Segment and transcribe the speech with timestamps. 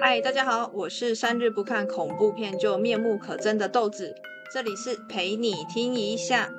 [0.00, 4.14] 嗨，大家好，我是三日不看恐怖片就面目可憎的豆子，
[4.52, 6.52] 这里是陪你听一下。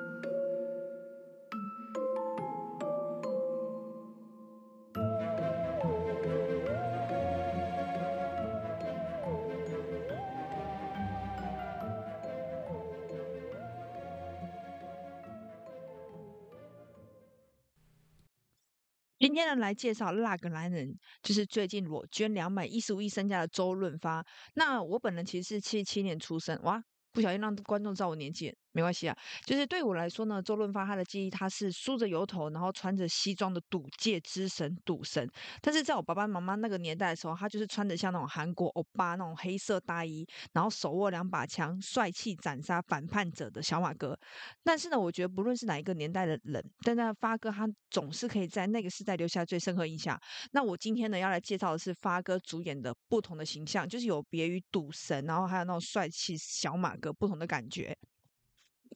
[19.54, 24.24] 那，来介绍那个男人，就是最近裸捐两百一十五亿身家的周润发。
[24.54, 28.54] 那我本人其实是七七年出生，哇，不小心让观众知道我年纪。
[28.72, 35.28] 没关系啊，就是对我来说呢，周润发他的记忆他是梳着油头，然后穿着西装的赌界之神赌神。
[35.60, 44.16] 但是在我爸爸妈妈那个年代的时候，他就是穿着像那种韩国欧巴那种黑色大衣，然后手握两把枪，帅气斩杀反叛者的小马哥。
[44.62, 50.16] 但是呢，我觉得不论是哪一个年代的人，但那发哥他总是可以在那个时代留下最深刻印象。
[50.52, 57.96] 那我今天呢要来介绍的是发哥主演的不同的形象，就是有别于赌神，然后还有那种帅气小马哥不同的感觉。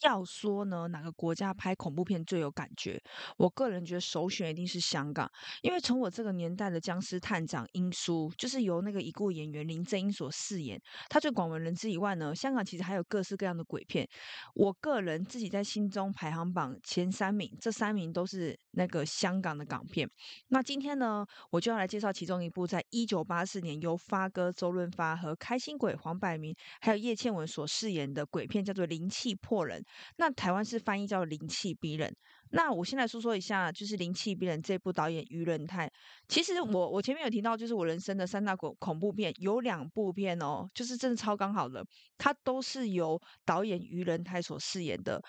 [0.02, 3.00] 要说呢，哪个国家拍恐怖片最有感觉？
[3.36, 5.30] 我个人觉得首选一定是香港，
[5.62, 14.08] 因为从我这个年代的僵尸探长英叔，就是由那个已故演员林正英所饰演，他最广为人知以外呢，香港其实还有各式各样的鬼片。
[14.54, 20.08] 我个人自己在心中排行榜前三名，这三名都是那个香港的港片。
[20.48, 29.80] 那今天呢，我就要来介绍其中一部，在一九八四年由发哥周润发和开心鬼黄百鸣还有叶倩文所饰演的鬼片，叫做《灵气破人》。
[30.16, 32.08] 那台湾是翻译叫《灵气逼人》。
[32.50, 35.90] 那我先来说说一下，就是《灵气逼人》这部导演于仁泰。
[36.28, 41.84] 其实我我前面有提到，就是我人生的三大恐恐怖片，有两部片哦，就是真的超刚好的，
[42.16, 45.20] 它都是由导演于仁泰所饰演的。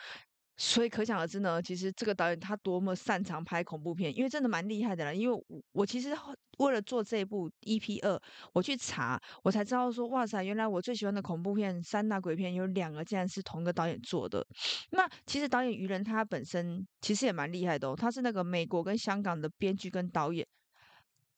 [0.58, 5.14] 所以可想而知呢，其实这个导演他多么擅长拍恐怖片，因为真的蛮厉害的啦。
[5.14, 6.16] 因为我，其实
[6.60, 8.20] 为了做这一部 EP 二，
[8.54, 14.46] 我去查，我才知道说，哇塞，原来我最喜欢的恐怖片三大鬼片有两个竟然是同一个导演做的。
[14.92, 20.48] 那其实导演余仁他本身其实也蛮厉害的哦，他是那个美国跟香港的编剧跟导演。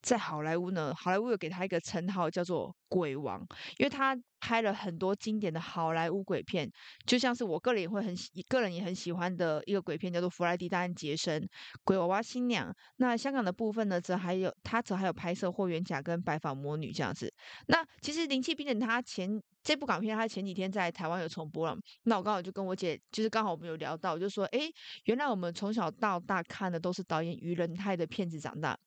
[0.01, 3.41] 在好莱坞呢，好莱坞有给他一个称号叫做“鬼王”，
[3.77, 6.69] 因为他拍了很多经典的好莱坞鬼片，
[7.05, 8.15] 就像是我个人也会很，
[8.47, 11.41] 个人也很喜欢的一个鬼片叫做《弗莱迪大战杰森》、
[11.83, 12.69] 《鬼娃娃新娘》。
[12.97, 17.33] 那香港的部分呢，则还有他则还有拍摄《霍元甲》跟《白发魔女》这样子。
[17.67, 21.75] 那其实《灵气逼人》他前这部港片，他前几天在台湾有重播了。
[22.03, 24.59] 那我刚好就跟我姐，就是刚好我们有聊到，就说，哎，
[25.05, 28.77] 原来我们从小到大看的都是导演余仁泰的片子长大。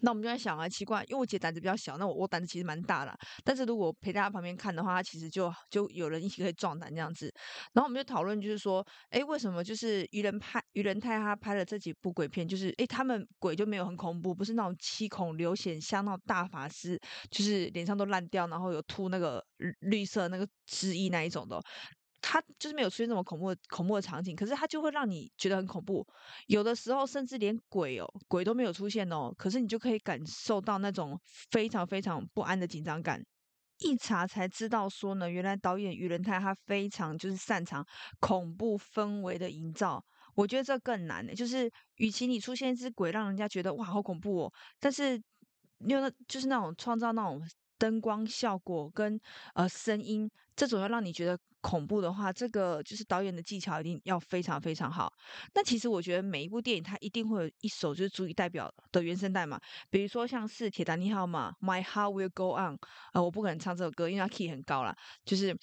[0.00, 3.16] 那我们就在想啊，奇怪，因为我姐胆子比较小，那我我胆子其实蛮大的。
[3.44, 7.32] 但是如果陪在她旁边看的话，她其实就就有人一起可以壮胆这样子。
[7.72, 16.98] 然后我们就讨论，就是说，哎，为什么就是愚人拍余仁泰他拍了这几部鬼片，就是哎他们鬼就没有很恐怖，不是那种七孔流血像那种大法师，
[17.30, 19.44] 就是脸上都烂掉，然后有吐那个
[19.80, 21.60] 绿色那个汁液那一种的。
[22.28, 26.04] 他就是没有出现那么恐怖恐怖的场景，可是他就会让你觉得很恐怖。
[26.48, 31.16] 有的时候甚至连鬼哦，鬼都没有出现哦，可是你就可以感受到那种
[31.52, 33.24] 非常非常不安的紧张感。
[33.78, 37.86] 一查才知道说呢，原来导演余仁泰他非常就是擅长
[38.18, 40.04] 恐怖氛围的营造。
[40.34, 45.14] 我觉得这更难呢，就是与其你出现一只鬼，让人家觉得哇好恐怖哦，但是
[45.86, 47.40] 因为那就是那种创造那种。
[47.78, 49.20] 灯光效果跟
[49.54, 55.12] 呃声音，这种要让你觉得恐怖的话，这个就是导演的技巧一定要非常非常好。
[55.54, 59.60] 那其实我觉得每一部电影它一定会有一首就是足以代表的原声带嘛，
[59.90, 62.74] 比如说像是《铁达尼号》嘛，《My Heart Will Go On》
[63.12, 64.96] 呃，我不可能唱这首歌，因为它 key 很高啦。
[65.24, 65.56] 就是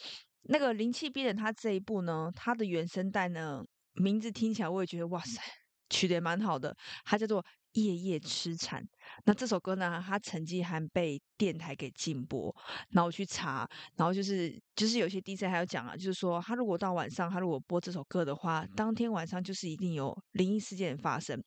[0.43, 3.63] 那个灵气逼人，它这一部呢，它的原声带呢，
[3.93, 5.41] 名字听起来我也觉得哇塞，
[5.89, 6.75] 取得蛮好的，
[7.05, 7.43] 它叫做。
[7.73, 8.83] 夜夜痴缠，
[9.25, 12.53] 那这首歌呢，它曾经还被电台给禁播。
[12.89, 21.41] 然后去查，然后就是就是有些 DJ 还有讲啊，就是说他如果到晚上，他如果播这首歌的话，当天晚上就是一定有灵异事件发生。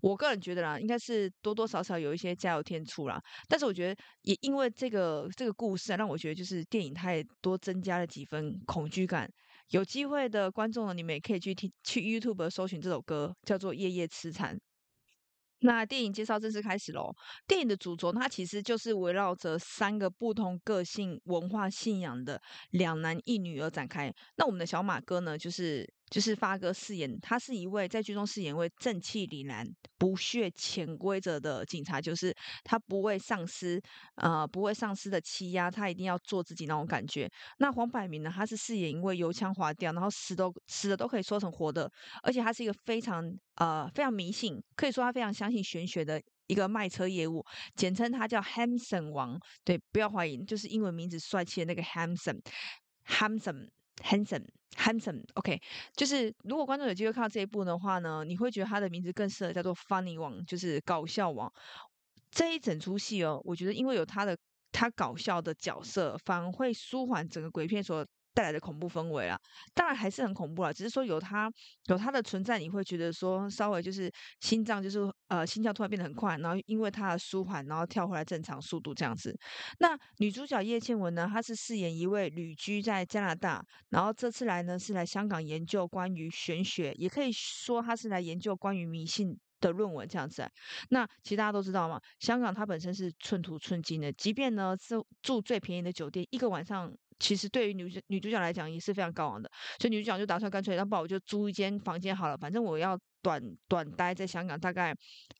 [0.00, 3.20] 我个人觉得啦，应该是多多少少有一些加油添醋啦。
[3.46, 9.30] 但是我觉得也因为这个这个故事啊，让我觉得就是电影它也多增加了几分恐惧感。
[9.70, 14.56] 有机会的观众呢，你们也可以去听去 YouTube 搜寻这首歌，叫做《夜夜痴缠》。
[15.60, 17.14] 那电影介绍正式开始喽。
[17.46, 22.40] 电影的主轴，它其实就是围绕着三个不同个性、文化信仰的
[22.70, 24.12] 两男一女而展开。
[24.36, 25.97] 那我们的小马哥呢，就是。
[26.10, 29.66] 就是发哥饰演，他是一位在剧中饰演一位正气凛然、
[29.98, 32.34] 不屑潜规则的警察，就是
[32.64, 33.80] 他不为上司，
[34.16, 37.30] 呃，不为上司的欺压，他一定要做自己那种感觉。
[37.58, 41.90] 那黄百鸣呢，他是饰演一位油腔滑调，然后死都死的都可以说成活的，
[42.22, 47.44] 而且他是一个非常呃非常迷信，可以说他非常相信玄学的一个卖车业务，
[47.74, 49.38] 简称他叫 Hanson 王。
[49.64, 53.68] 对，不要怀疑，就是英文名字帅气的那个 Hanson，Hanson
[54.02, 55.60] handsome，handsome，OK，
[55.94, 61.52] 就是如果观众有机会看到这一部的话呢，你会觉得他的名字更适合叫做 Funny 王，就是搞笑王。
[62.30, 64.36] 这一整出戏哦，我觉得因为有他的
[64.70, 68.06] 他搞笑的角色，反而会舒缓整个鬼片所
[68.38, 69.36] 带来的恐怖氛围啦，
[69.74, 71.52] 当然还是很恐怖啦，只是说有它
[71.86, 74.08] 有它的存在，你会觉得说稍微就是
[74.38, 79.36] 心脏就是呃心跳突然变得很快，然后因为它的舒缓，然后跳回来正常速度这样子。
[79.80, 90.48] 那女主角叶倩文呢，她是饰演一位旅居在加拿大，然后这次来呢是来香港研究关于玄学，也可以说她是来研究关于迷信的论文这样子。
[90.90, 96.88] 那其实大家都知道嘛，香港它本身是寸土寸金的，即便呢是住最便宜的酒店，一个晚上。
[97.18, 99.50] 其实对于女主女主角来讲也是非常高昂的，
[99.80, 104.94] 所以女主角就打算干脆，那不然我就租一间房间好了，反正我要短短待在香港大概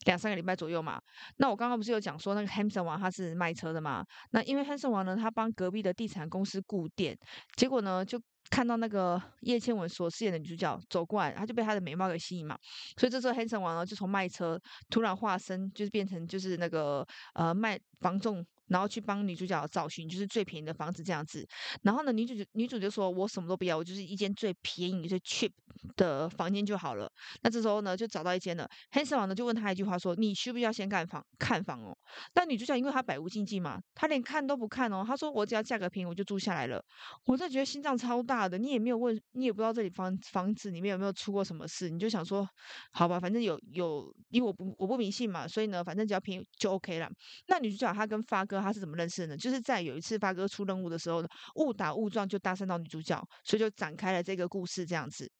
[0.06, 1.00] 两三个礼拜左右嘛。
[1.36, 4.04] 那我刚刚不是有讲说那个 Hanson 王他是卖车的嘛？
[4.32, 7.16] 那因为 Hanson 王呢，他帮隔壁的地产公司顾店，
[7.56, 8.20] 结果呢就
[8.50, 12.58] 看到那个叶倩文所饰演的女主角走过来，他就被她的美貌给吸引嘛。
[12.96, 14.60] 所以这时候 Hanson 王呢就从卖车
[14.90, 18.44] 突然化身，就是变成就是那个呃卖房仲。
[18.68, 21.46] 然后去帮女主角找寻就是最便宜的房子这样子，
[21.82, 25.50] 然后呢，女主女主就说：“我什么都不要，我就是一间最便宜、最 cheap
[25.96, 27.10] 的房间就好了。”
[27.42, 28.68] 那这时候呢，就找到一间了。
[28.92, 31.96] Hanson 王呢就问他一句话说：“你需不需要先看房看房哦？”
[32.32, 35.04] 但女主角因为她百无禁忌嘛，她连看都不看哦。
[35.06, 36.82] 她说：“我只要价格便宜，我就住下来了。”
[37.24, 42.48] 我真的觉得心脏超大的，你也没有问，你也不知道这里房房子里面有没有出过什么事，你就想说
[42.92, 47.08] ：“好吧，反正有有，因为我不我不迷信嘛，所以呢，反正只要便宜就 OK 了。”
[47.48, 48.57] 那女主角她跟发哥。
[48.60, 49.36] 他是怎么认识的呢？
[49.36, 55.30] 就是在有一次发哥出任务的时候呢，误打误撞就搭讪到女主角，所以就展开了这个故事这样子。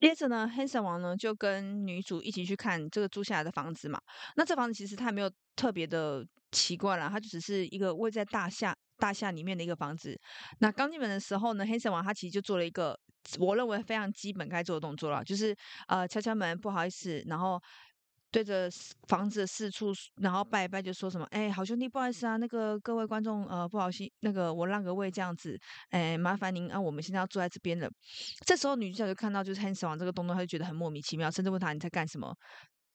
[0.00, 3.98] 接着呢黑神王呢就跟女主一起去看这个租下来的房子嘛。
[4.36, 10.18] 那这房子其实它没有特别的奇怪啦，它就只是一个位在大厦大厦里面的一个房子。
[10.60, 12.98] 那刚进门的时候呢黑神王他其实就做了一个
[13.38, 15.56] 我认为非常基本该做的动作啦，就是
[15.88, 17.60] 呃敲敲门，不好意思，然后。
[18.30, 18.68] 对着
[19.08, 25.58] 房子四处，然后拜一拜，就说什么：“哎，好兄弟，不好意思啊，那个各位观众，呃，不好意，那个我让个位这样子，
[25.90, 27.90] 哎，麻烦您啊，我们现在要坐在这边了。”
[28.44, 32.34] 这时候女主角就看到就是 Hans 王这个动作，她就觉得很莫名其妙，甚至问他：“你在干什么？”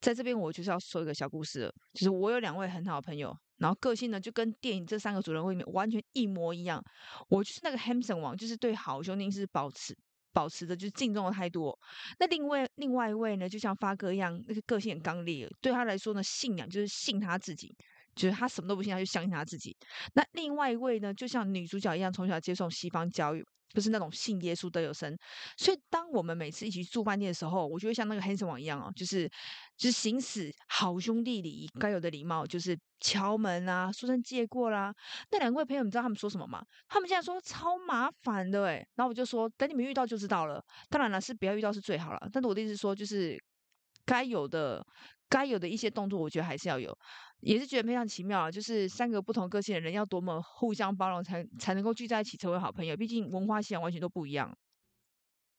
[0.01, 6.83] 在这边，我就是要说一个小故事了，就是我有两位很好的朋友，然后个性呢就跟电影这三个主人公里面完全一模一样。
[7.29, 9.95] 我就是那个 Hanson 王，就是对好兄弟是保持。
[10.33, 11.77] 保持着就是敬重的态度。
[12.19, 15.49] 那另外另外一位呢，就像发哥一样，那个个性很刚烈。
[15.61, 17.75] 对他来说呢，信仰就是信他自己，
[18.15, 19.75] 就是他什么都不信，他就相信他自己。
[20.13, 23.45] 那另外一位呢，就像女主角一样，从小接受西方教育。
[23.73, 25.17] 不是那种信耶稣的有神，
[25.57, 29.29] 所以当我们每次一起住饭店的时候，我就会像那个黑神王一样哦，就是
[29.77, 34.93] 就是行使好兄弟礼仪该有的礼貌，就是敲门啊，说声借过啦。
[35.31, 36.63] 那两位朋友，你知道他们说什么吗？
[36.87, 40.63] 他们现在说超麻烦的诶，然后我就说等你们遇到就知道了。
[40.89, 42.29] 当然了，是不要遇到是最好了。
[42.31, 43.41] 但是我的意思是说，就是
[44.05, 44.85] 该有的。
[45.31, 46.93] 该有的一些动作，我觉得还是要有，
[47.41, 48.49] 也是觉得非常奇妙啊。
[48.49, 52.95] 就是三个不同个性的人，要多么互相包容才，才能够聚在一起成为好朋友。
[52.95, 54.57] 毕竟文化信仰完全都不一样。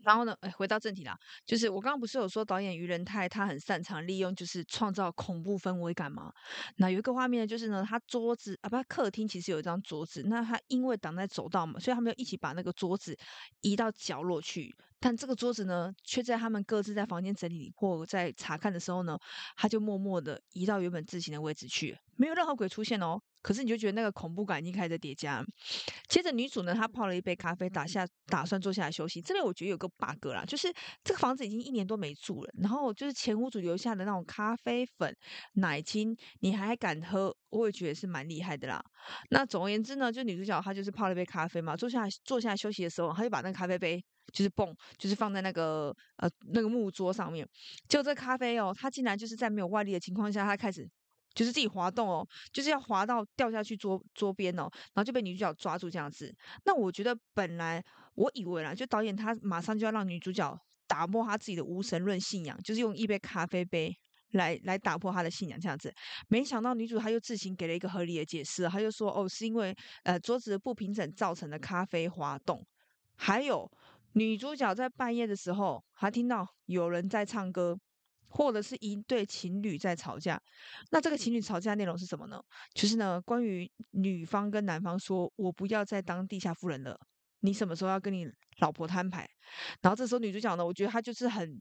[0.02, 1.16] 然后呢，哎，回到正题啦，
[1.46, 6.32] 就是我刚刚不是有说导演于仁泰他很擅长利用就是创造恐怖氛围感吗？
[6.76, 13.16] 那有一个画面就是呢，他桌子啊，不，客厅其实有一张桌子，那他因为挡在走道嘛，所以他们要一起把那个桌子
[13.60, 14.74] 移到角落去。
[14.98, 19.18] 但这个桌子呢，却在他们各自在房间整理或在查看的时候呢，
[19.56, 23.20] 他就默默的移到原本自行的位置去，没有任何鬼出现哦。
[23.42, 25.44] 可是你就觉得那个恐怖感已经开始叠加。
[26.08, 29.20] 接着女主呢，她泡了一杯咖啡，打下打算坐下来休息。
[29.20, 30.72] 这边我觉得有个 bug 啦，就是
[31.02, 35.14] 这个房子已经一年多没住了，然后就是前屋主留下的那种咖啡粉、
[35.54, 37.34] 奶精，你还敢喝？
[37.50, 38.82] 我也觉得是蛮厉害的啦。
[39.30, 47.46] 那总而言之呢，就女主角她就是泡了一杯咖啡嘛，坐下来坐下来休息的时候，她就把那个咖啡杯就是蹦，就是放在那个呃那个木桌上面。
[47.88, 50.88] 结果这咖啡哦，它竟然就是在没有外力的情况下，它开始。
[51.34, 54.62] 就是自己滑动哦，就是要滑到掉下去桌桌边哦，
[54.94, 56.34] 然后就被女主角抓住这样子。
[56.64, 57.82] 那我觉得本来
[58.14, 63.94] 我以为啦，就导演他马上就要让女主角打破她自己的无神论信仰，就是用一杯咖啡杯
[64.32, 65.92] 来来打破她的信仰这样子。
[66.28, 72.62] 没想到女主她又自行给了一个合理的解释，她就说哦，是因为呃桌子的不平整造成的咖啡滑动。
[73.16, 73.70] 还有
[74.14, 77.78] 女主角在半夜的时候还听到有人在唱歌。
[78.34, 80.40] 或者是一对情侣在吵架，
[80.90, 82.42] 那这个情侣吵架内容是什么呢？
[82.72, 86.98] 就是呢，关于女方跟男方说：“我不要再当地下夫人了，
[87.40, 88.26] 你什么时候要跟你
[88.60, 89.28] 老婆摊牌？”
[89.82, 91.60] 然后这时候女主角呢，我觉得她就是很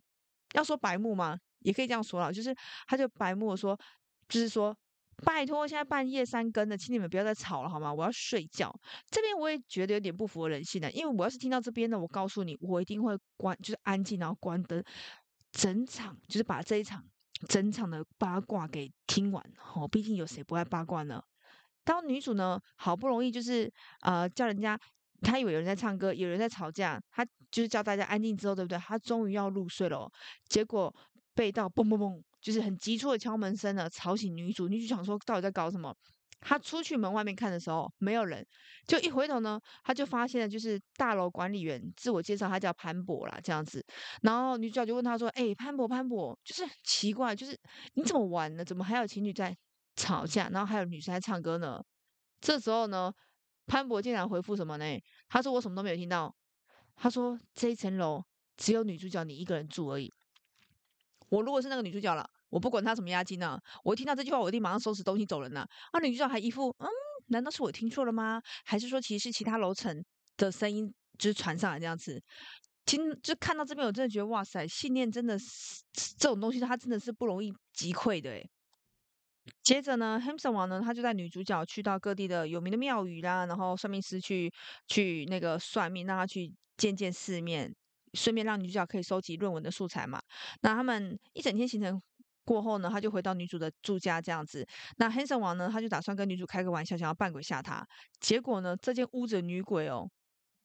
[0.53, 1.37] 要说白目嘛？
[1.59, 2.55] 也可以这样说啦，就是
[2.87, 3.77] 她就白目说
[4.29, 4.75] ：“就是说。
[5.23, 7.93] 拜托，现在半夜三更的，请你们不要再吵了好吗？
[7.93, 8.73] 我要睡觉。
[9.11, 14.83] 这边我也觉得有点不符合人性的，因为我要是听到这边呢，我告诉你，我一定会关，就是安静，然后关灯，
[15.51, 17.03] 整场就是把这一场
[17.47, 19.43] 整场的八卦给听完。
[19.73, 21.21] 哦，毕竟有谁不爱八卦呢？
[21.83, 24.79] 当女主呢，好不容易就是呃叫人家，
[25.21, 28.77] 她以为有人在唱歌，有人在吵架，她就是叫大家安静之后，对不对？
[28.77, 30.11] 她终于要入睡了，
[30.47, 30.93] 结果
[31.33, 32.21] 被到嘣嘣嘣。
[32.41, 34.67] 就是很急促的敲门声呢，吵醒女主。
[34.67, 35.95] 女主想说到底在搞什么？
[36.41, 38.45] 他出去门外面看的时候，没有人，
[38.87, 43.85] 就一回头呢，他就发现了，就是大楼管理员自我介绍，他叫潘博啦，这样子。
[44.23, 47.57] 然后女主角就问他说：“哎、潘博，潘博，就是奇怪，就是
[47.93, 48.65] 你怎么玩呢？
[48.65, 49.55] 怎么还有情侣在
[49.95, 50.49] 吵架？
[50.49, 51.79] 然后还有女生在唱歌呢？”
[52.41, 53.13] 这时候呢，
[53.67, 54.85] 潘博竟然回复什么呢？
[55.29, 56.35] 他说：“我什么都没有听到。”
[56.97, 58.23] 他说：“这一层楼
[58.57, 60.11] 只有女主角你一个人住而已。”
[61.29, 65.67] 我如果是那个女主角了，我不管他什么押金呢，我一听到这句话，我一定马上收拾东西走人了。
[65.91, 66.87] 啊，女主角还一副嗯，
[67.27, 68.39] 难道是我听错了吗？
[68.65, 70.03] 还是说其实是其他楼层
[70.37, 72.21] 的声音就是传上来这样子？
[72.85, 75.81] 听就看到这边，我真的觉得哇塞，信念真的是
[76.17, 78.49] 这种东西，它真的是不容易击溃的诶。
[79.63, 84.51] 接着呢，Hamson 王呢，他就带女主角去到各地的有名的庙宇啦，然后算命师去
[84.87, 87.73] 去那个算命，让他去见见世面。
[88.13, 90.21] 顺便让女主角可以收集论文的素材嘛。
[90.63, 92.01] 那他们一整天行程
[92.43, 94.67] 过后呢，他就回到女主的住家这样子。
[94.97, 97.85] 那黑神王呢，他就打算跟女主开个玩笑，想要扮鬼吓她。
[98.19, 100.09] 结果呢，这间屋子的女鬼哦，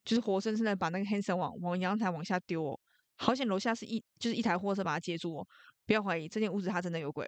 [0.03, 2.79] 就是活生生的把那个黑神王往阳台往下丢哦。
[3.17, 5.47] 好险楼下是一就是一台货车把它接住哦。
[5.85, 7.27] 不要怀疑，这间屋子它真的有鬼。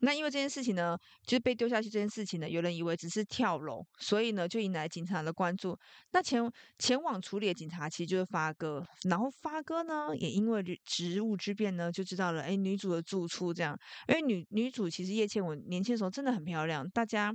[0.00, 5.76] 那因为这件事情呢，就是被丢下去这件事情呢，有人以为只是跳楼，所以呢就引来警察的关注。
[6.12, 13.76] 那前前往处理的警察其实就是发哥，然后发哥呢也因为职务之便呢就知道了，哎，女主的住处这样。
[14.06, 17.34] 因为女女主其实叶倩文年轻的时候真的很漂亮，大家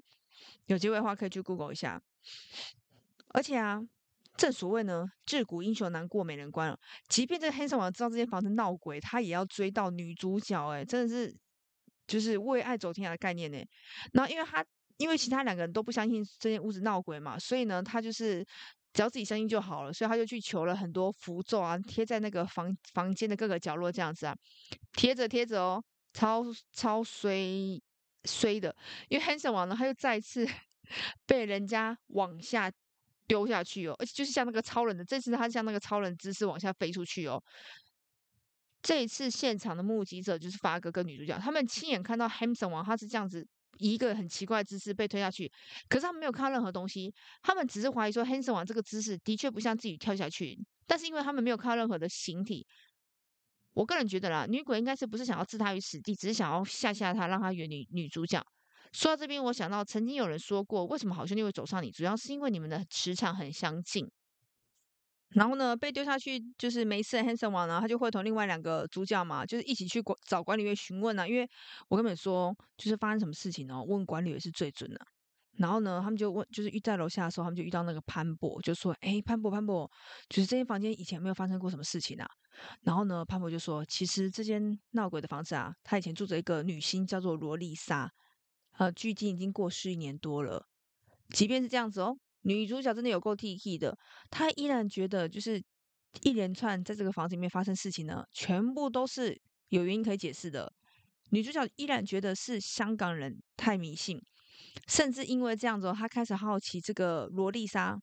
[0.67, 2.01] 有机会的话可以去 Google 一下。
[3.33, 3.81] 而且啊，
[4.37, 6.79] 正所谓呢，自古英雄难过美人关，
[7.09, 11.35] 即便这个黑社王知道这间房子闹鬼，他也要追到女主角，哎，真的是。
[12.13, 13.57] 就是为爱走天涯的概念呢，
[14.11, 14.63] 然后因为他
[14.97, 18.45] 因为其他两个人都不相信这间屋子闹鬼嘛，所以呢，他就是
[18.93, 24.35] 只要自己相信就好了，所以他就去求了很多符咒啊，贴在那个房房间的各个角落这样子啊，
[24.91, 27.81] 贴着贴着哦，超超衰
[28.25, 28.75] 衰的，
[29.09, 30.47] 因为 Hanson 王呢，他又再次
[31.25, 32.71] 被人家往下
[33.25, 37.41] 丢下去哦，而且就是像那个超人的，这次他像那个超人姿势往下飞出去哦。
[38.83, 43.47] 这一次现场的目击者就是发哥跟女主角，他们亲眼看到 Hanson 王他是这样子
[43.77, 45.51] 一个很奇怪的姿势被推下去，
[45.87, 47.11] 可是他们没有看到任何东西，
[47.41, 52.67] 他们只是怀疑说 Hanson 王这个姿势的确不像自己跳下去，但是因为他们没有看到任何的形体，
[53.73, 58.45] 我个人觉得啦，女鬼应该是不是想要置他于死地，只是想要吓吓他，让他远离女主角。
[58.91, 64.11] 说到这边，我想到曾经有人说过，为什么好兄弟会走上你，主要是因为你们的磁场很相近。
[65.33, 71.27] 然后呢，被丢下去就是没事的 Hanson 王呢，他就会同另外两个主角嘛，就是一起去找管理员询问啊。
[71.27, 71.49] 因为
[71.87, 74.99] 我跟你们说，就是发生什么事情哦，问管理员是最准的。
[75.57, 79.89] 然后呢，他们就问，就是遇在楼下的时候，他们就遇到那个潘博，就说：“哎，潘博，潘博，
[80.27, 82.27] 就是这间房间以前没有发生过什么事情啊？”
[82.81, 88.11] 然后呢，潘博就说：“其实这间闹鬼的房子啊，他以前住着一个女星，叫做罗丽莎，
[88.77, 90.67] 呃，距今已经过世一年多了。
[91.29, 93.97] 即便是这样子哦。”女主角真的有够 T T 的，
[94.29, 95.61] 她依然觉得就是
[96.21, 99.37] 一连串在这个房子里面发生事情呢，全部都是
[99.69, 100.71] 有原因可以解释的。
[101.29, 104.21] 女主角依然觉得是香港人太迷信，
[104.87, 107.97] 甚至因为这样子，她开始好奇这个罗丽莎，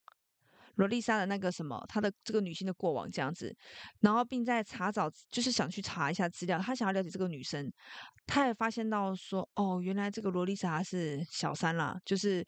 [0.75, 3.55] 罗丽莎的那个什么，她的这个女性的过往这样子，
[4.01, 7.71] 然后并在查找，就是想去查一下资料，她想要了解这个女生，
[8.27, 12.45] 她也发现到说，哦，原来这个罗丽莎是小三啦，就是。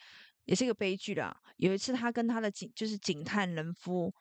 [0.53, 1.35] 也是一个悲剧啦。
[1.57, 4.13] 有一次，他跟他的警就是警探人夫，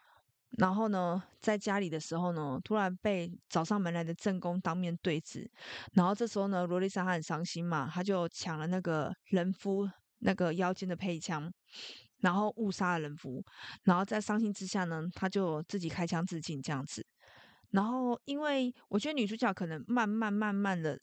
[0.52, 5.52] 然后呢，在家里的时候呢，突然被找上门来的正宫当面对质。
[5.92, 11.52] 然后这时候呢，罗丽莎她很伤心嘛，她就抢了那个人夫那个腰间的配枪，
[12.20, 13.44] 然后误杀了人夫。
[13.84, 17.06] 然后在伤心之下呢，她就自己开枪自尽这样子。
[17.72, 20.98] 然后，因为我觉得女主角可能慢慢慢慢的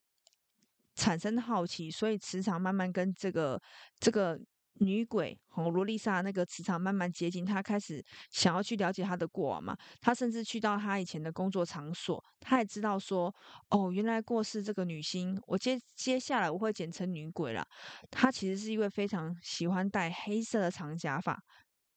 [0.95, 3.61] 产生好奇，所以磁场慢慢跟这个
[4.01, 4.41] 这个。
[4.81, 9.77] 女鬼和罗丽莎那个磁场慢慢接近，她开始想要去了解她的过往嘛。
[10.01, 13.35] 她甚至去到她以前的工作场所，她也知道说，
[13.71, 17.67] 哦，原来过世这个女星，我接接下来我会简称女鬼啦。
[18.11, 21.43] 她其实是一位非常喜欢戴黑色的长假发、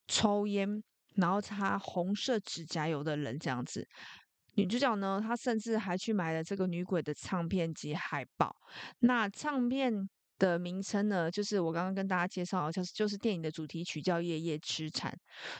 [0.07, 0.83] 抽烟，
[1.15, 3.87] 然后擦红色指甲油的人这样子。
[4.55, 8.55] 女主角呢，她甚至还去买了这个女鬼的唱片及海报。
[8.99, 10.09] 那唱片。
[10.41, 15.11] 的名称呢，就是我刚刚跟大家介绍，就是就是电影的主题曲叫《夜夜痴缠》。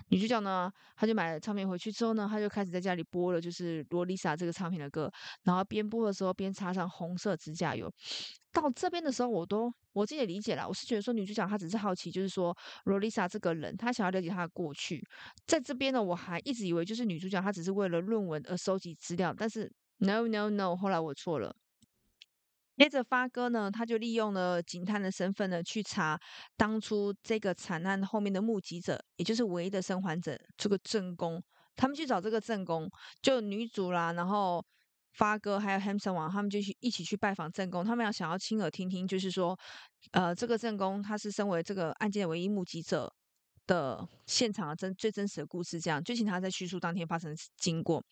[0.08, 5.12] 女主角呢，她就买了唱片回去之后呢，她就开始在家里播了，就是罗丽莎这个唱片的歌，
[5.44, 7.94] 然后边播的时候边擦上红色指甲油。
[8.52, 15.08] 到这边的时候，我都我自己也理解了，我是觉得说女主角她只是好奇，就是说罗丽莎这个人，她想要了解她的过去。
[15.46, 21.56] 在这边呢，我还一直以为就是女主角她只是为了论文而收集资料，但是 no no no，后来我错了。
[22.82, 26.20] 接着发哥呢，他就利用了警探的身份呢，去查
[26.58, 31.40] 当初这个惨案后面的目击者，也就是唯一的生还者这个正宫。
[31.76, 32.90] 他们去找这个正宫，
[33.22, 34.66] 就女主啦，然后
[35.14, 37.86] 发哥还有 Hanson 王，他们就去一起去拜访正宫。
[37.86, 39.56] 他们要想要亲耳听听，就是说，
[40.14, 43.14] 呃，这个正宫他是身为这个案件唯一目击者
[43.68, 48.04] 的现场的真最真实的故事，这样就请他在叙述当天发生的经过。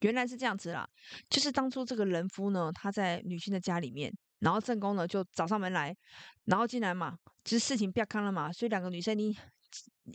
[0.00, 0.88] 原来是这样子啦，
[1.30, 5.96] 就是当初这个人夫呢，他在女性的家里面，然后正宫呢就找上门来，
[6.44, 9.36] 然后进来嘛，就是事情不要看了嘛，所以两个女生你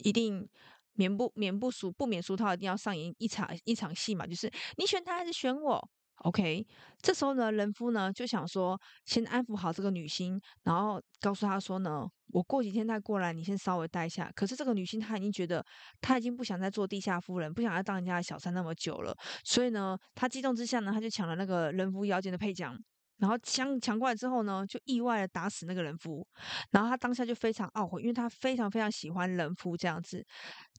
[0.03, 0.47] 一定
[0.93, 6.65] 免不免不俗不免俗套，一定要上演一场一场戏嘛，就是你选他还是选我？OK，
[7.01, 14.31] 这时候呢，人夫呢就想说，先安抚好这个女星，然后告诉她说呢，我过几天再过来，你先稍微待一下。
[14.35, 15.65] 可是这个女星她已经觉得，
[15.99, 19.15] 她已经不想再做地下夫人，不想再当人家的小三那么久了。
[19.43, 22.77] 所以呢，她激动之下呢，她就抢了那个人夫腰间的配枪，
[23.17, 26.23] 然后抢抢过来之后呢，就意外的打死那个人夫。
[26.69, 30.23] 然后她当下就非常懊悔，因为她非常非常喜欢人夫这样子。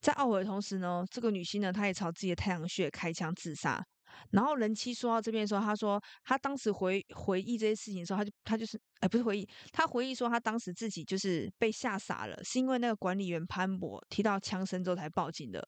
[0.01, 3.85] 在懊悔的同时呢，这个女星呢，她也朝自己的太阳穴开枪自杀。
[4.31, 15.67] 然后人妻说到这边的时候，他说他当时回回忆这些事情的时候，他就他就是哎，不是回忆，他回忆说他当时自己就是被吓傻了，是因为那个管理员潘博听到枪声之后才报警的。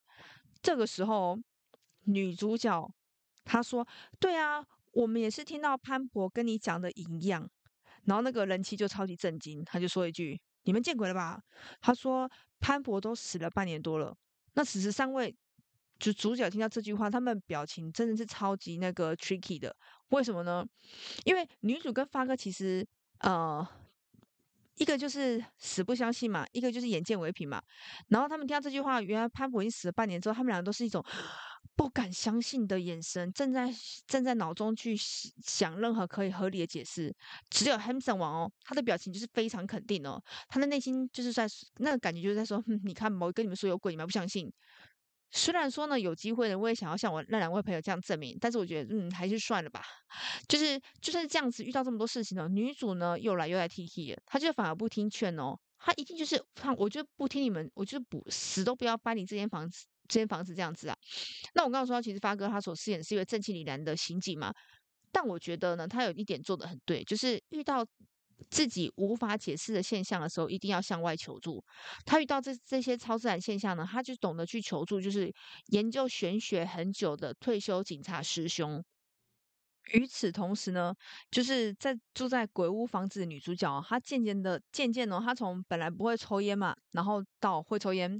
[0.61, 1.37] 这个时候，
[2.05, 2.89] 女主角
[3.43, 3.87] 她说
[4.19, 7.47] ：“对啊，我们也是听到潘博跟你讲的一样。”
[8.05, 11.39] 然后那个人妻就超级震惊，他就说一句：“你们见鬼了吧？”
[11.81, 14.15] 他说：“潘博都死了半年多了，
[14.53, 15.35] 那此时三位。”
[15.99, 19.75] 就主角听到这句话，他们表情真的是超级那个 tricky 的。
[20.09, 20.65] 为什么呢？
[21.23, 22.85] 因为女主跟发哥其实，
[23.19, 23.65] 呃，
[24.75, 27.61] 一个就是死不相信嘛，一个就是眼见为凭嘛。
[28.09, 31.03] 然后他们听到这句话，原来潘博已经死了半年之后，他们两个都是一种
[31.75, 33.73] 不敢相信的眼神，正在
[34.05, 37.13] 正在脑中去想任何可以合理的解释。
[37.49, 44.51] 只有 Hanson 王哦，他的表情就是非常肯定哦，他的内心就是在那个感觉就是在说，哼，你看，我跟你们说有鬼，你们不相信。
[45.31, 49.83] 虽然说呢，有机会呢，我也想要像我那两位朋友这样证明，但是我觉得，嗯，还是算了吧。
[50.47, 56.41] 就是就算是这样子，遇到这么多事情呢，女主呢又来又来提提，她就反而不听劝哦，她一定就是，
[56.77, 60.95] 我就不听你们，我就不死都不要搬离这间房子，这间房子这样子啊。
[61.53, 64.53] 那我刚刚说，其实发哥他所饰演是一位正气凛然的刑警嘛，
[65.11, 67.85] 但我觉得呢，他有一点做得很对，就是遇到。
[68.49, 71.63] 自己无法解释的现象的时候，一定要向外求助。
[72.05, 75.33] 他遇到这这些超自然现象呢，他就懂得去求助，就是
[75.67, 78.83] 研究玄学很久的退休警察师兄。
[79.93, 80.95] 与此同时呢，
[81.29, 88.19] 就是在住在鬼屋房子的女主角，她渐渐的渐渐的，她从本来不会抽烟嘛，然后到会抽烟。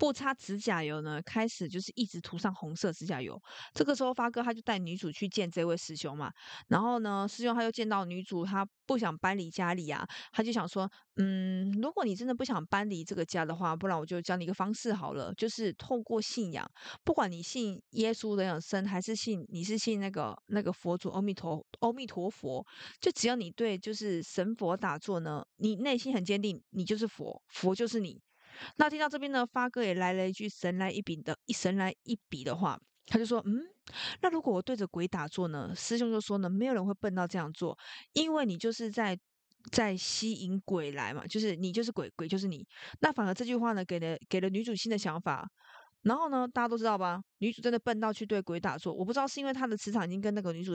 [0.00, 3.38] 不擦指甲油呢，开始就是一直涂上红色指甲油。
[3.74, 6.32] 这个时候，发哥他就带女主去见这位师兄嘛。
[6.68, 16.66] 然后呢，师兄他又见到女主，他不想搬离家里啊，他就想说，嗯，如果你真的不想搬离这个家的话，不然我就教你一个方式好了，就是透过信仰，
[17.04, 22.66] 不管你信耶稣的养生，还是信你是信那个那个佛祖阿弥陀阿弥陀佛，
[22.98, 28.18] 就只要你对就是神佛打坐呢，你内心很坚定，你就是佛，佛就是你。
[28.76, 33.62] 那听到这边呢，发哥也来了一句神来一笔的一神来一笔的话，他就说：“嗯，
[34.22, 37.76] 那如果我对着鬼打坐呢？”师兄就说呢：“没有人会笨到这样做，
[38.12, 39.18] 因为你就是在
[39.72, 42.66] 在吸引鬼来嘛，就是你就是鬼，鬼就是你。
[43.00, 45.48] 那反而这句话呢，给了给了女主新的想法。
[46.02, 47.20] 然后呢，大家都知道吧？
[47.40, 50.74] 女主真的笨到去对鬼打坐，我不知道是因为她的磁场已经跟那个女主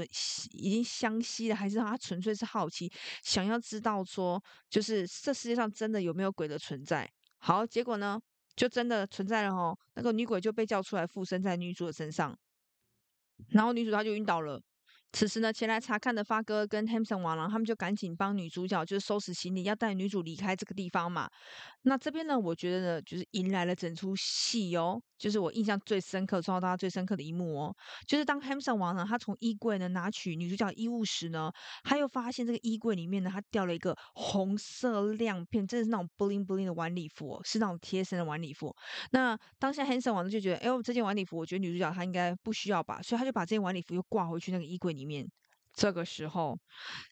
[0.51, 2.91] 已经相吸了，还是她纯粹是好奇，
[3.23, 8.19] 想要知道说，就是这世界上真的有没有鬼的存在。”好，结果呢，
[8.55, 9.77] 就真的存在了哦。
[9.93, 12.37] 那个女鬼就被叫出来附身在女主的身上，
[13.49, 14.61] 然后女主她就晕倒了。
[15.15, 21.29] 此时呢，前来查看的发哥跟 Hanson 王郎他们就赶紧帮女主角就是收拾行李，要带女主离开这个地方嘛。
[21.83, 27.75] 那这边呢，我觉得呢，就是迎来了整出戏哦，就是我印象最深刻、从小到大最深刻的一幕哦，
[28.05, 31.49] 就是当 Hanson 王呢，他从衣柜呢拿取女主角衣物时呢，
[31.83, 38.75] 他又发现这个衣柜里面呢，他掉了一个红色亮片，真的是那种 bling bling 的晚礼服，是那种贴身的晚礼服。
[39.11, 45.29] 那当下 Hanson 王呢就觉得，哎呦，这件晚礼服，我觉得女主角她应该不需要吧，所以他就把这件晚礼服又挂回去那个衣柜里面。
[45.77, 46.57] 这个时候，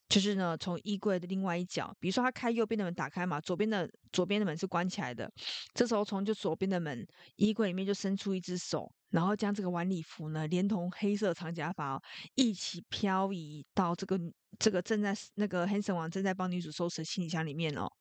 [0.08, 5.30] 就是呢，从衣柜的另外一角，比如说他开右边的门打开嘛，左边的左边的门是关起来的。
[5.74, 12.02] 这时候从就左边的门衣柜里面就伸出一只手，然后将这个晚礼服呢，连同黑色长假发哦，
[12.36, 14.18] 一起漂移到这个
[14.58, 17.92] 这个正在那个 Hanson 王正在帮女主收拾行李箱里面哦。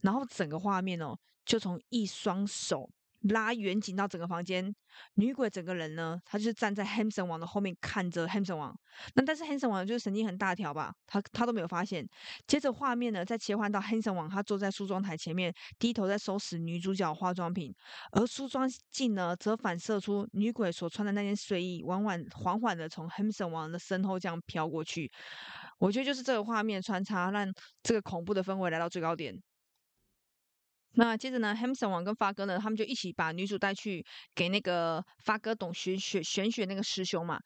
[0.00, 2.88] 然后整个画面哦，就从一双手。
[3.22, 4.74] 拉远景到整个房间，
[5.14, 8.74] 女鬼整个人呢，她就站在汉森王的后面看着汉森王。
[9.14, 12.06] 那但是汉森王就是神经很大条吧，他他都没有发现。
[12.46, 17.74] 接着画面呢，再切换到汉森王，他坐在梳妆台前面，低头在收拾女主角化妆品，
[18.12, 25.10] 而梳妆镜呢，则反射出女鬼所穿的那件睡衣，缓缓缓缓的从汉森王的身后这样飘过去。
[25.78, 27.46] 我觉得就是这个画面穿插，让
[27.82, 29.40] 这个恐怖的氛围来到最高点。
[30.92, 37.38] 那接着呢，Hamson 王跟发哥呢，他们就一起把女主带去给那个发哥懂玄学玄学那个师兄嘛。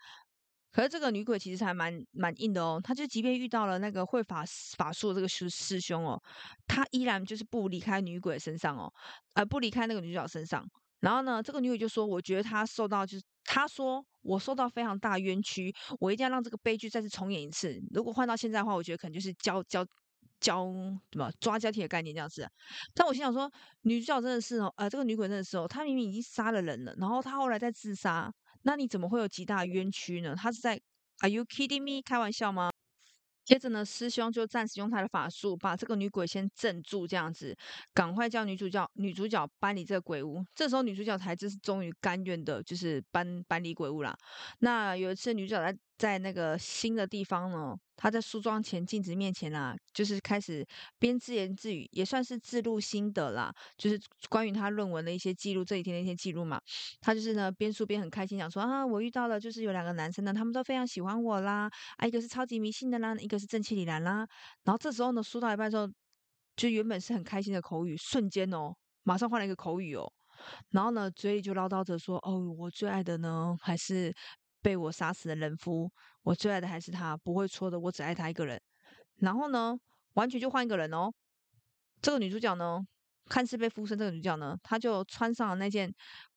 [0.70, 4.42] 可是这个女鬼其实还蛮蛮硬的哦，她就即便遇到了那个会法
[4.78, 6.18] 法术的这个师师兄哦，
[6.66, 8.90] 她依然就是不离开女鬼身上哦，
[9.35, 10.66] 呃，不离开那个女主角身上。
[11.00, 17.78] 然后呢，这个女鬼就说：“我觉得她受到就是，她说我受到非常大冤屈，我一定要让这个悲剧再次重演一次。
[17.92, 19.85] 如果换到现在的话，我觉得可能就是交交。”
[20.42, 20.66] 教
[21.12, 22.46] 什么抓交替的概念这样子，
[22.92, 23.50] 但我心想说，
[23.83, 28.31] 女主角真的是哦，呃，这个女鬼真的是哦，她明明已经杀了人了，然后她后来再自杀，
[28.62, 30.35] 那你怎么会有极大冤屈呢？
[30.37, 30.78] 她是在
[31.20, 32.02] Are you kidding me？
[32.02, 32.70] 开玩笑吗？
[33.44, 37.57] 接着呢，师兄就暂时用他的法术把这个女鬼先镇住，这样子，
[37.92, 40.44] 赶快叫女主角女主角搬离这个鬼屋。
[40.55, 44.16] 这时候女主角才就是终于甘愿的，就是搬搬离鬼屋啦。
[44.61, 50.66] 那有一次女主角在在那个新的地方呢，他在梳妆前镜子面前啦，就是开始
[50.98, 56.61] 边自言自语，也算是自录心得啦，就是关于他论文的一些记录，这几天的一些记录嘛。
[57.00, 64.26] 他就是呢边梳边很开心，讲说啊，我遇到了就是有两个男生呢，他们都非常喜欢我啦，啊，一个是超级迷信的啦，一个是正气凛然啦。
[64.64, 65.88] 然后这时候呢，梳到一半之后，
[66.57, 68.74] 就原本是很开心的口语，瞬间哦，
[69.05, 70.12] 马上换了一个口语哦。
[70.70, 74.12] 然后呢，嘴里就唠叨着说：“哦，我最爱的呢，还是
[74.62, 75.90] 被我杀死的人夫。
[76.22, 78.61] 我最爱的还是他，不会错的，我只爱他一个人。”
[79.18, 79.77] 然后呢，
[80.14, 81.12] 完全就换一个人哦。
[82.01, 82.81] 这个女主角呢，
[83.27, 85.92] 看似被附身，这个女主角呢，她就穿上了那件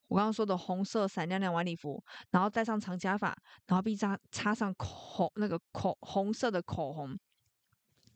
[0.07, 3.35] 我刚刚说的红色闪亮亮晚礼服，然后戴上长假发，
[3.67, 7.17] 然后并擦擦上口那个口红色的口红。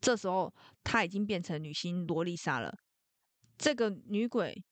[0.01, 2.75] 这时候，她已经变成女星萝莉莎了。
[3.57, 4.63] 这个女鬼。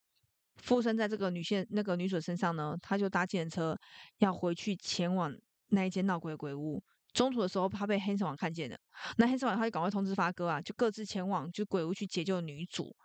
[0.57, 3.77] 附身在这个女性那个女主身上呢，她就搭计程车
[4.17, 5.33] 要回去前往
[5.69, 6.83] 那一间闹鬼的鬼屋。
[7.13, 8.77] 中途的时候，她被黑色王看见了，
[9.17, 12.95] 那黑色王他就赶快通知发哥啊，就各自前往就鬼屋去解救女主。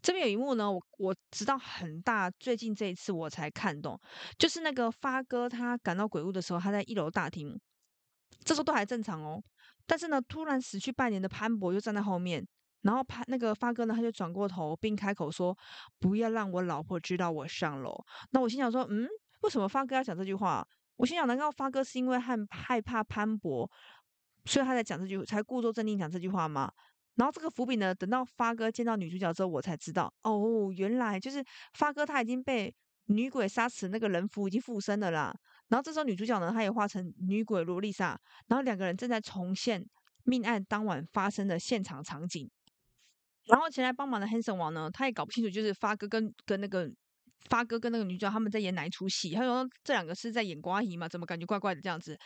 [0.00, 3.98] 这边有一幕呢，我我直到很大最近这一次我才看懂，
[4.38, 7.58] 就是那个发哥他赶到鬼屋的时候，他在一楼大厅，
[8.44, 9.42] 这时候都还正常哦，
[9.86, 12.46] 但是呢，突然死去半年的潘博又站在后面。
[12.82, 15.56] 然后潘那个发哥呢，他就转过头并开口说
[15.98, 17.94] ：“不要让我老婆知道我上楼。”
[18.30, 19.08] 那我心想说：“嗯，
[19.42, 20.66] 为什么发哥要讲这句话？”
[20.96, 23.68] 我心想：难道发哥是因为害害怕潘博，
[24.44, 26.70] 所以他才讲这句，才故作镇定讲这句话吗？
[27.14, 32.74] 然后这个伏笔呢，等到发哥见到女主角之后，我才知道哦，原来就是发哥他已经被
[33.06, 35.34] 女鬼杀死，那个人符已经附身了啦。
[35.68, 38.18] 然后这时候女主角呢，她也化成女鬼罗丽莎，
[38.48, 39.84] 然后两个人正在重现
[40.24, 42.50] 命案当晚发生的现场场景。
[43.46, 46.90] 然后前来帮忙的 Hanson 王呢，他也搞不清楚，就是发哥跟跟那个
[47.48, 49.34] 发哥跟那个女主角他们在演哪一出戏。
[49.34, 52.18] 他说这两个是在演瓜姨嘛，怎么感觉怪怪的这样子？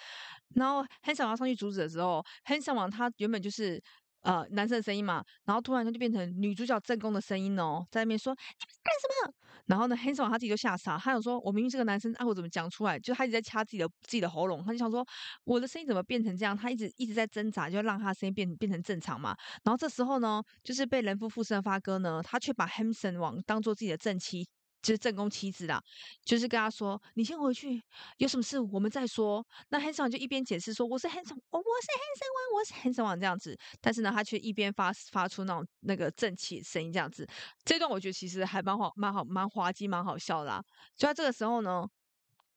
[0.55, 3.83] 然后 Hanson 王上去阻止的时候，Hanson 王他原本就是。
[4.27, 8.39] 呃，男生的声音嘛，然后突然间就变成女主角正宫的声音哦，在那边说你
[8.83, 9.33] 干什么？
[9.67, 12.99] 然后呢，Hanson 王他自己就吓傻，他想说，我明明是个男生，啊，我怎么讲出来？
[12.99, 15.07] 就他一直在掐自己的自己的喉咙，他就想说，
[15.45, 16.57] 我的声音怎么变成这样？
[16.57, 19.37] 他一直一直在挣扎，就让他声音变变成正常嘛。
[19.63, 24.49] 然后这时候呢，就是被人夫附身的发哥呢，他却把 Hanson 王当做自己的正妻。
[24.83, 25.83] 就是正宫妻子啦，
[26.25, 27.83] 就是跟他说：“你先回去，
[28.19, 37.27] 有什么事我们再说。”那 Hanson 就一边解释说：“我是 Hanson，我我是 Hanson 王，我是 Hanson 王这样子。”但是呢，他却一边发发出那种那个正气声音这样子。
[37.65, 40.63] 这段我觉得其实还蛮好，蛮好，蛮滑稽，蛮好笑啦。
[40.97, 41.85] 就在这个时候呢，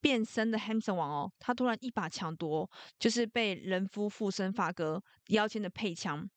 [0.00, 6.28] 变身的 Hanson 王哦，他突然一把抢夺，就是被人夫附身发哥腰间的配枪。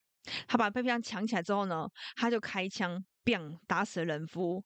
[0.48, 4.64] 他把配枪抢起来之后呢，他就开枪砰打死了人夫。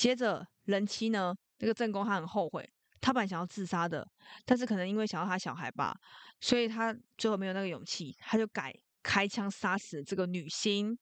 [0.00, 2.66] 接着人妻呢，那个正宫他很后悔，
[3.02, 4.08] 他本来想要自杀的，
[4.46, 5.94] 但是可能因为想要他小孩吧，
[6.40, 10.98] 所以他最后没有那个勇气，他就改开枪杀死这个女星。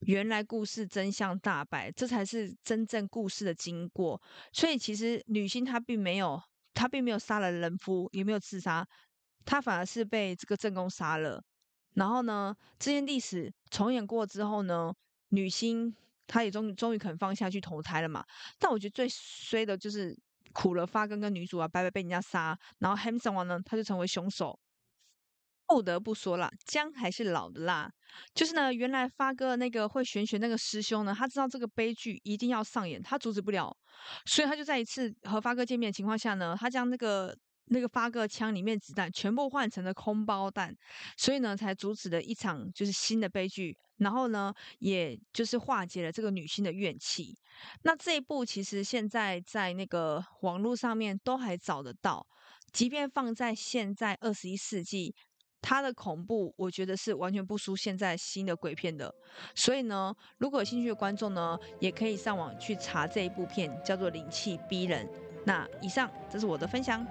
[0.00, 4.20] 原来故事真相大白，这才是真正故事的经过。
[4.52, 6.42] 所以其实女星她并没有，
[6.74, 8.84] 她并没有杀了人夫，也没有自杀。
[9.44, 11.40] 她反而是被这个正宫杀了。
[11.94, 14.92] 然后呢，这件历史重演过之后呢，
[15.28, 15.94] 女星
[16.30, 18.24] 他也终终于肯放下去投胎了嘛。
[18.60, 20.16] 但我觉得最衰的就是
[20.52, 24.56] 苦了发根跟女主啊，白白被人家杀，然后 Handsome 王呢，他就成为凶手。
[25.66, 27.90] 不得不说啦，姜还是老的辣。
[28.34, 33.76] 就是呢，原来发哥那个会玄学那个师兄呢，他知道这个悲剧一定要上演，他阻止不了，
[34.26, 37.36] 所以他就在一次和发哥见面的情况下呢，他将那个。
[37.72, 40.76] 那个发个枪里面子弹全部换成了空包弹，
[41.16, 47.32] 所以呢，才阻止了一场就是新的悲剧，然后呢，也就是化解了这个女性的怨气。
[47.82, 52.26] 那这一部其实现在在那个网络上面都还找得到，
[52.72, 55.14] 即便放在现在二十一世纪，
[55.60, 59.14] 它的恐怖我觉得是完全不输现在新的鬼片的。
[59.54, 65.06] 所以呢，如果有兴趣的观众呢，也可以上网去查这一部片，叫做《灵气逼人》。
[65.46, 67.06] 那以上这是我的分享。